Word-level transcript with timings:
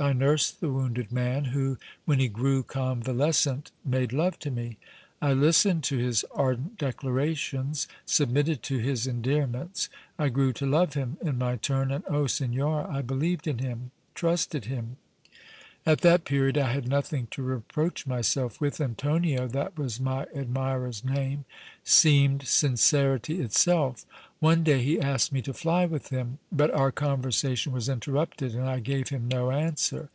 I 0.00 0.14
nursed 0.14 0.62
the 0.62 0.70
wounded 0.72 1.12
man, 1.12 1.44
who, 1.46 1.76
when 2.06 2.18
he 2.18 2.26
grew 2.28 2.62
convalescent, 2.62 3.70
made 3.84 4.14
love 4.14 4.38
to 4.38 4.50
me. 4.50 4.78
I 5.20 5.34
listened 5.34 5.84
to 5.84 5.98
his 5.98 6.24
ardent 6.34 6.78
declarations, 6.78 7.86
submitted 8.06 8.62
to 8.62 8.78
his 8.78 9.06
endearments. 9.06 9.90
I 10.18 10.30
grew 10.30 10.54
to 10.54 10.64
love 10.66 10.94
him 10.94 11.18
in 11.20 11.36
my 11.36 11.56
turn, 11.56 11.92
and, 11.92 12.02
oh! 12.08 12.26
signora, 12.26 12.88
I 12.90 13.02
believed 13.02 13.46
in 13.46 13.58
him, 13.58 13.90
trusted 14.14 14.64
him. 14.64 14.96
At 15.86 16.00
that 16.00 16.24
period 16.24 16.56
I 16.56 16.72
had 16.72 16.88
nothing 16.88 17.26
to 17.32 17.42
reproach 17.42 18.06
myself 18.06 18.58
with, 18.58 18.80
and 18.80 18.96
Tonio, 18.96 19.46
that 19.48 19.76
was 19.78 20.00
my 20.00 20.24
admirer's 20.34 21.04
name, 21.04 21.44
seemed 21.84 22.46
sincerity 22.48 23.42
itself. 23.42 24.06
One 24.40 24.62
day 24.62 24.82
he 24.82 24.98
asked 25.00 25.30
me 25.30 25.42
to 25.42 25.52
fly 25.52 25.84
with 25.84 26.08
him, 26.08 26.38
but 26.50 26.70
our 26.70 26.90
conversation 26.90 27.70
was 27.72 27.90
interrupted 27.90 28.54
and 28.54 28.66
I 28.66 28.80
gave 28.80 29.10
him 29.10 29.28
no 29.28 29.50
answer. 29.50 30.08